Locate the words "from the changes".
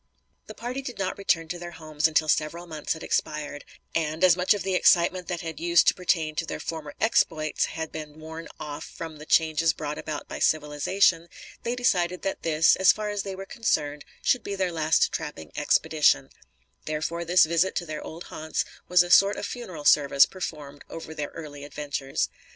8.83-9.73